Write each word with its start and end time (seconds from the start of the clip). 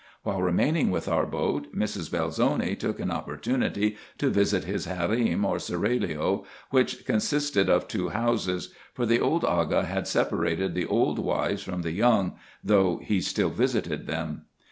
While 0.23 0.41
remaining 0.41 0.89
with 0.89 1.07
our 1.07 1.27
boat, 1.27 1.67
Mrs. 1.75 2.09
Belzoni 2.09 2.75
took 2.75 2.99
an 2.99 3.11
opportunity 3.11 3.97
to 4.17 4.31
visit 4.31 4.63
his 4.63 4.85
harem, 4.85 5.45
or 5.45 5.59
seraglio, 5.59 6.43
which 6.71 7.05
consisted 7.05 7.69
of 7.69 7.87
two 7.87 8.09
houses; 8.09 8.73
for 8.95 9.05
the 9.05 9.19
old 9.19 9.45
Aga 9.45 9.83
had 9.85 10.07
separated 10.07 10.73
the 10.73 10.87
old 10.87 11.19
wives 11.19 11.61
from 11.61 11.83
the 11.83 11.91
young, 11.91 12.33
though 12.63 12.97
he 13.03 13.21
still 13.21 13.51
visited 13.51 14.07
them. 14.07 14.45